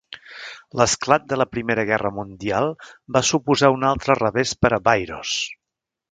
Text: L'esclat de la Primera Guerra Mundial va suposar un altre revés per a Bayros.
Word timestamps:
L'esclat 0.79 1.25
de 1.33 1.37
la 1.41 1.45
Primera 1.55 1.83
Guerra 1.89 2.11
Mundial 2.15 2.69
va 3.17 3.21
suposar 3.27 3.69
un 3.75 3.85
altre 3.91 4.15
revés 4.21 4.55
per 4.65 4.73
a 4.79 4.81
Bayros. 4.89 5.35